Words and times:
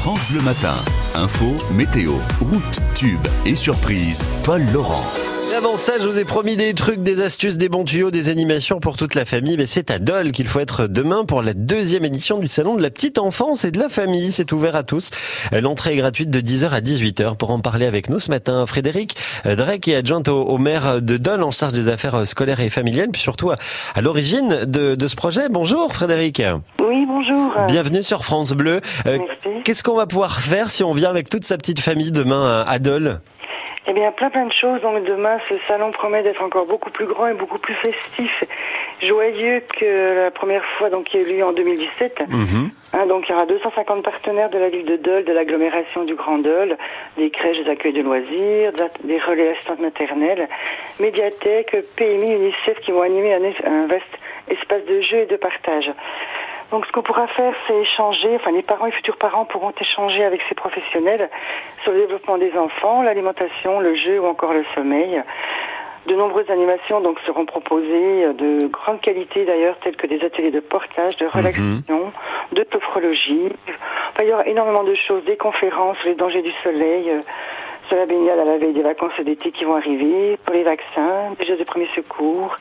France 0.00 0.32
Bleu 0.32 0.40
Matin. 0.40 0.76
Info, 1.14 1.58
météo, 1.74 2.14
route, 2.40 2.80
tube 2.94 3.20
et 3.44 3.54
surprise. 3.54 4.26
Paul 4.42 4.62
Laurent. 4.72 5.04
Et 5.52 5.54
avant 5.54 5.76
ça, 5.76 5.98
je 6.00 6.08
vous 6.08 6.18
ai 6.18 6.24
promis 6.24 6.56
des 6.56 6.72
trucs, 6.72 7.02
des 7.02 7.20
astuces, 7.20 7.58
des 7.58 7.68
bons 7.68 7.84
tuyaux, 7.84 8.10
des 8.10 8.30
animations 8.30 8.80
pour 8.80 8.96
toute 8.96 9.14
la 9.14 9.26
famille. 9.26 9.58
Mais 9.58 9.66
c'est 9.66 9.90
à 9.90 9.98
Dole 9.98 10.32
qu'il 10.32 10.48
faut 10.48 10.60
être 10.60 10.86
demain 10.86 11.26
pour 11.26 11.42
la 11.42 11.52
deuxième 11.52 12.06
édition 12.06 12.38
du 12.38 12.48
Salon 12.48 12.76
de 12.76 12.82
la 12.82 12.88
Petite 12.88 13.18
Enfance 13.18 13.66
et 13.66 13.70
de 13.70 13.78
la 13.78 13.90
Famille. 13.90 14.32
C'est 14.32 14.52
ouvert 14.52 14.74
à 14.74 14.84
tous. 14.84 15.10
L'entrée 15.52 15.92
est 15.92 15.96
gratuite 15.96 16.30
de 16.30 16.40
10h 16.40 16.70
à 16.70 16.80
18h. 16.80 17.36
Pour 17.36 17.50
en 17.50 17.58
parler 17.58 17.84
avec 17.84 18.08
nous 18.08 18.20
ce 18.20 18.30
matin, 18.30 18.64
Frédéric 18.64 19.16
Drake 19.44 19.86
est 19.88 19.96
adjointe 19.96 20.28
au, 20.28 20.56
maire 20.56 21.02
de 21.02 21.18
Dole 21.18 21.42
en 21.42 21.50
charge 21.50 21.74
des 21.74 21.88
affaires 21.88 22.26
scolaires 22.26 22.60
et 22.60 22.70
familiales, 22.70 23.10
puis 23.12 23.20
surtout 23.20 23.50
à, 23.50 23.56
l'origine 24.00 24.64
de, 24.64 24.94
de, 24.94 25.06
ce 25.08 25.16
projet. 25.16 25.48
Bonjour 25.50 25.92
Frédéric. 25.92 26.42
Oui, 26.78 27.04
bonjour. 27.06 27.52
Bienvenue 27.66 28.02
sur 28.02 28.24
France 28.24 28.52
Bleu. 28.52 28.80
Euh, 29.06 29.18
Qu'est-ce 29.70 29.84
qu'on 29.84 29.94
va 29.94 30.08
pouvoir 30.08 30.40
faire 30.40 30.68
si 30.68 30.82
on 30.82 30.92
vient 30.92 31.10
avec 31.10 31.30
toute 31.30 31.44
sa 31.44 31.56
petite 31.56 31.78
famille 31.78 32.10
demain 32.10 32.64
à 32.66 32.80
Dole 32.80 33.20
eh 33.86 33.92
bien, 33.92 34.10
plein 34.10 34.30
plein 34.30 34.46
de 34.46 34.52
choses. 34.52 34.80
Donc 34.82 35.04
demain, 35.04 35.38
ce 35.48 35.54
salon 35.68 35.92
promet 35.92 36.24
d'être 36.24 36.42
encore 36.42 36.66
beaucoup 36.66 36.90
plus 36.90 37.06
grand 37.06 37.28
et 37.28 37.34
beaucoup 37.34 37.58
plus 37.58 37.74
festif, 37.74 38.44
joyeux 39.00 39.62
que 39.78 40.24
la 40.24 40.30
première 40.32 40.64
fois 40.76 40.90
donc 40.90 41.04
qui 41.04 41.18
a 41.18 41.20
eu 41.20 41.36
lieu 41.36 41.44
en 41.44 41.52
2017. 41.52 42.20
Mhm. 42.28 42.70
Hein, 42.92 43.06
donc 43.06 43.28
il 43.28 43.32
y 43.32 43.34
aura 43.34 43.46
250 43.46 44.02
partenaires 44.02 44.50
de 44.50 44.58
la 44.58 44.70
ville 44.70 44.84
de 44.84 44.96
Dole, 44.96 45.24
de 45.24 45.32
l'agglomération 45.32 46.04
du 46.04 46.16
Grand 46.16 46.38
Dole, 46.38 46.76
des 47.16 47.30
crèches, 47.30 47.62
des 47.62 47.70
accueils 47.70 47.92
de 47.92 48.02
loisirs, 48.02 48.72
des 49.04 49.18
relais 49.18 49.52
assistantes 49.52 49.80
maternelles, 49.80 50.48
médiathèques, 50.98 51.76
PMI, 51.94 52.32
UNICEF 52.32 52.80
qui 52.82 52.90
vont 52.90 53.02
animer 53.02 53.34
un 53.34 53.86
vaste 53.86 54.18
espace 54.48 54.84
de 54.84 55.00
jeu 55.00 55.18
et 55.18 55.26
de 55.26 55.36
partage. 55.36 55.92
Donc 56.70 56.86
ce 56.86 56.92
qu'on 56.92 57.02
pourra 57.02 57.26
faire, 57.26 57.52
c'est 57.66 57.76
échanger, 57.76 58.36
enfin 58.36 58.52
les 58.52 58.62
parents 58.62 58.86
et 58.86 58.92
futurs 58.92 59.16
parents 59.16 59.44
pourront 59.44 59.72
échanger 59.80 60.24
avec 60.24 60.40
ces 60.48 60.54
professionnels 60.54 61.28
sur 61.82 61.92
le 61.92 61.98
développement 61.98 62.38
des 62.38 62.56
enfants, 62.56 63.02
l'alimentation, 63.02 63.80
le 63.80 63.94
jeu 63.96 64.20
ou 64.20 64.26
encore 64.26 64.52
le 64.52 64.64
sommeil. 64.74 65.22
De 66.06 66.14
nombreuses 66.14 66.48
animations 66.48 67.00
donc 67.00 67.18
seront 67.26 67.44
proposées 67.44 68.24
euh, 68.24 68.32
de 68.32 68.68
grande 68.68 69.00
qualité 69.00 69.44
d'ailleurs, 69.44 69.78
telles 69.80 69.96
que 69.96 70.06
des 70.06 70.24
ateliers 70.24 70.50
de 70.50 70.60
portage, 70.60 71.16
de 71.18 71.26
relaxation, 71.26 72.06
mhm. 72.06 72.12
de 72.52 72.66
sophrologie. 72.72 73.48
Enfin, 74.12 74.22
il 74.22 74.28
y 74.28 74.32
aura 74.32 74.46
énormément 74.46 74.82
de 74.82 74.94
choses, 74.94 75.22
des 75.24 75.36
conférences 75.36 75.98
sur 75.98 76.08
les 76.08 76.14
dangers 76.14 76.42
du 76.42 76.52
soleil, 76.62 77.10
euh, 77.10 77.20
sur 77.88 77.98
la 77.98 78.06
baignade 78.06 78.38
à 78.38 78.44
la 78.44 78.56
veille 78.56 78.72
des 78.72 78.82
vacances 78.82 79.12
d'été 79.20 79.50
qui 79.52 79.64
vont 79.64 79.76
arriver, 79.76 80.38
pour 80.44 80.54
les 80.54 80.62
vaccins, 80.62 81.34
des 81.38 81.44
gestes 81.44 81.60
de 81.60 81.64
premiers 81.64 81.90
secours, 81.94 82.56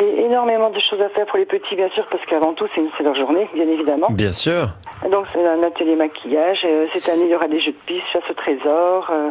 et 0.00 0.24
énormément 0.24 0.70
de 0.70 0.78
choses 0.78 1.00
à 1.00 1.08
faire 1.10 1.26
pour 1.26 1.38
les 1.38 1.44
petits, 1.44 1.76
bien 1.76 1.88
sûr, 1.90 2.06
parce 2.10 2.24
qu'avant 2.26 2.54
tout, 2.54 2.66
c'est 2.74 3.02
leur 3.02 3.14
journée, 3.14 3.48
bien 3.54 3.68
évidemment. 3.68 4.08
Bien 4.10 4.32
sûr. 4.32 4.68
Donc, 5.10 5.26
c'est 5.32 5.46
un 5.46 5.62
atelier 5.62 5.96
maquillage. 5.96 6.60
Euh, 6.64 6.86
cette 6.92 7.08
année, 7.08 7.24
il 7.24 7.30
y 7.30 7.34
aura 7.34 7.48
des 7.48 7.60
jeux 7.60 7.72
de 7.72 7.84
piste, 7.86 8.06
chasse 8.12 8.28
au 8.30 8.34
trésor, 8.34 9.10
euh, 9.10 9.30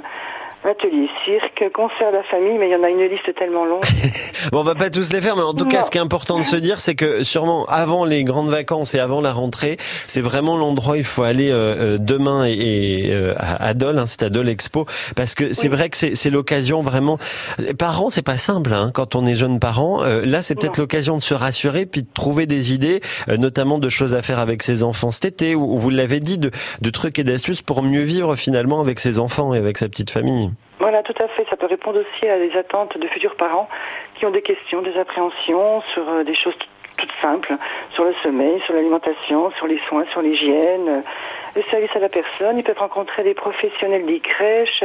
atelier 0.64 1.10
cirque, 1.26 1.72
concert 1.74 2.12
de 2.12 2.18
la 2.18 2.24
famille, 2.24 2.58
mais 2.58 2.70
il 2.70 2.74
y 2.74 2.76
en 2.76 2.84
a 2.84 2.90
une 2.90 3.04
liste 3.10 3.34
tellement 3.36 3.66
longue. 3.66 3.82
bon, 4.52 4.60
on 4.60 4.64
va 4.64 4.76
pas 4.76 4.90
tous 4.90 5.12
les 5.12 5.22
faire, 5.22 5.36
mais 5.36 5.42
en 5.42 5.54
tout 5.54 5.66
cas, 5.66 5.84
ce 5.84 5.92
qui 5.92 5.98
est 5.98 6.02
important 6.02 6.38
de 6.38 6.44
se 6.44 6.56
dire, 6.56 6.82
c'est 6.82 6.96
que 6.96 7.24
sûrement 7.24 7.66
avant 7.66 8.06
les 8.06 8.24
grandes 8.24 8.50
vacances 8.50 8.94
et 8.94 9.00
avant 9.00 9.22
la 9.22 9.34
rentrée, 9.34 9.78
c'est 10.08 10.22
vraiment 10.22 10.58
l'endroit 10.58 10.94
où 10.94 10.98
il 10.98 11.04
faut 11.04 11.24
aller 11.24 11.50
euh, 11.50 11.96
euh 11.96 11.98
demain 11.98 12.46
et, 12.46 13.10
euh, 13.12 13.34
à 13.38 13.74
Dole, 13.74 13.98
hein, 13.98 14.06
c'est 14.06 14.24
à 14.24 14.30
Dole 14.30 14.50
Expo, 14.50 14.86
parce 15.16 15.36
que 15.36 15.54
c'est 15.54 15.68
vrai 15.68 15.90
que 15.90 15.98
c'est 15.98 16.30
l'occasion 16.30 16.82
vraiment. 16.82 17.18
Parents, 17.78 18.10
c'est 18.10 18.22
pas 18.22 18.38
simple 18.38 18.74
hein, 18.74 18.92
quand 18.94 19.16
on 19.16 19.26
est 19.26 19.36
jeune 19.36 19.60
parent. 19.60 20.04
Euh, 20.04 20.26
là, 20.26 20.42
c'est 20.42 20.56
peut-être 20.56 20.78
l'occasion 20.78 21.18
de 21.18 21.24
se 21.24 21.34
rassurer 21.34 21.86
puis 21.86 22.02
de 22.02 22.08
trouver 22.14 22.46
des 22.46 22.74
idées, 22.74 23.02
notamment 23.28 23.80
de 23.80 23.90
choses 23.90 24.16
à 24.16 24.22
faire 24.22 24.40
avec 24.40 24.64
ses 24.64 24.84
enfants 24.84 25.12
cet 25.12 25.26
été, 25.26 25.56
ou 25.56 25.78
vous 25.78 25.90
l'avez 25.90 26.20
dit, 26.20 26.38
de, 26.38 26.52
de 26.82 26.90
trucs 26.90 27.18
et 27.20 27.24
d'astuces 27.24 27.62
pour 27.62 27.82
mieux 27.82 28.02
vivre 28.02 28.36
finalement 28.36 28.80
avec 28.80 29.00
ses 29.00 29.20
enfants 29.20 29.54
et 29.54 29.58
avec 29.58 29.78
sa 29.78 29.90
petite 29.90 30.12
famille. 30.12 30.51
Voilà, 30.80 31.04
tout 31.04 31.14
à 31.22 31.28
fait. 31.28 31.46
Ça 31.50 31.58
peut 31.58 31.68
répondre 31.68 32.00
aussi 32.00 32.28
à 32.28 32.40
des 32.40 32.52
attentes 32.58 32.98
de 32.98 33.08
futurs 33.08 33.36
parents 33.36 33.70
qui 34.16 34.26
ont 34.26 34.32
des 34.32 34.42
questions, 34.42 34.82
des 34.82 34.98
appréhensions 34.98 35.82
sur 35.94 36.10
euh, 36.10 36.24
des 36.24 36.34
choses 36.34 36.56
toutes 37.02 37.12
simples, 37.22 37.56
sur 37.94 38.04
le 38.04 38.14
sommeil, 38.24 38.62
sur 38.66 38.74
l'alimentation, 38.74 39.52
sur 39.58 39.68
les 39.68 39.80
soins, 39.90 40.06
sur 40.12 40.22
l'hygiène, 40.22 41.04
le 41.56 41.62
service 41.70 41.90
à 41.96 42.00
la 42.00 42.10
personne. 42.10 42.58
Ils 42.58 42.64
peuvent 42.64 42.78
rencontrer 42.78 43.24
des 43.24 43.34
professionnels 43.34 44.06
des 44.06 44.20
crèches. 44.20 44.84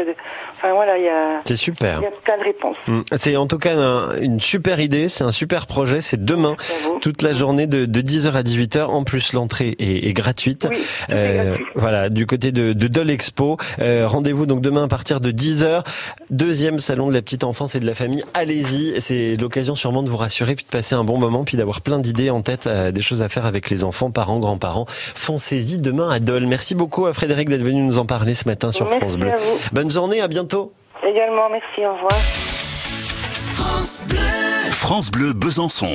Enfin 0.53 0.73
voilà, 0.75 0.99
il 0.99 1.05
y 1.05 1.09
a. 1.09 1.41
C'est 1.45 1.57
super. 1.57 1.99
Il 2.01 2.05
y 2.05 2.07
a 2.07 2.11
plein 2.11 2.39
de 2.39 2.45
réponses. 2.45 2.77
Mm. 2.87 3.01
C'est 3.17 3.37
en 3.37 3.47
tout 3.47 3.59
cas 3.59 3.75
une 4.21 4.41
super 4.41 4.81
idée. 4.81 5.09
C'est 5.09 5.25
un 5.25 5.31
super 5.31 5.67
projet. 5.67 6.01
C'est 6.01 6.25
demain, 6.25 6.57
toute 7.01 7.23
la 7.23 7.33
journée 7.33 7.67
de, 7.67 7.87
10h 7.87 8.33
à 8.33 8.43
18h. 8.43 8.87
En 8.87 9.05
plus, 9.05 9.33
l'entrée 9.33 9.75
est, 9.79 10.13
gratuite. 10.13 10.69
euh, 11.11 11.57
Voilà, 11.75 12.09
du 12.09 12.27
côté 12.27 12.53
de, 12.53 12.73
de 12.73 12.89
Dole 12.89 13.11
Expo. 13.11 13.59
Euh, 13.81 14.07
rendez-vous 14.09 14.47
donc 14.47 14.61
demain 14.61 14.85
à 14.85 14.89
partir 14.89 15.21
de 15.21 15.31
10h. 15.31 15.85
Deuxième 16.31 16.81
salon 16.81 17.09
de 17.09 17.15
la 17.15 17.23
petite 17.23 17.45
enfance 17.45 17.75
et 17.75 17.81
de 17.81 17.87
la 17.87 17.95
famille. 17.95 18.25
Allez-y. 18.35 19.01
C'est 19.01 19.37
l'occasion 19.37 19.75
sûrement 19.75 20.03
de 20.03 20.09
vous 20.09 20.17
rassurer 20.17 20.55
puis 20.55 20.65
de 20.65 20.71
passer 20.71 20.95
un 20.95 21.05
bon 21.05 21.19
moment 21.19 21.45
puis 21.45 21.57
d'avoir 21.57 21.81
plein 21.81 21.99
d'idées 22.07 22.31
en 22.31 22.43
tête, 22.43 22.67
euh, 22.67 22.93
des 22.93 23.03
choses 23.03 23.23
à 23.23 23.29
faire 23.29 23.47
avec 23.47 23.71
les 23.71 23.85
enfants, 23.85 24.11
parents, 24.11 24.39
grands-parents. 24.39 24.87
Foncez-y 24.89 25.79
demain 25.79 26.11
à 26.11 26.19
Dole. 26.19 26.47
Merci 26.47 26.75
beaucoup 26.75 27.07
à 27.07 27.13
Frédéric 27.13 27.49
d'être 27.49 27.63
venu 27.63 27.83
nous 27.83 27.99
en 27.99 28.07
parler 28.07 28.35
ce 28.35 28.49
matin 28.49 28.73
sur 28.73 28.89
France 28.91 29.17
Bleu. 29.17 29.33
Bonne 29.73 29.91
journée, 29.91 30.21
à 30.21 30.29
bientôt. 30.29 30.73
Également, 31.03 31.49
merci, 31.51 31.85
au 31.87 31.93
revoir. 31.95 32.21
France 33.45 34.05
Bleu, 34.09 34.19
France 34.71 35.11
Bleu 35.11 35.33
Besançon. 35.33 35.89